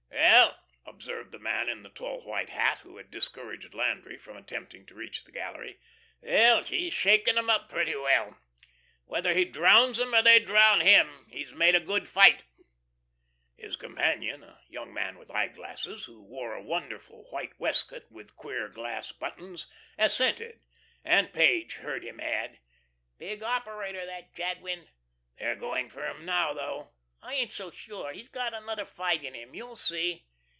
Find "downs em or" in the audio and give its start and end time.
9.45-10.21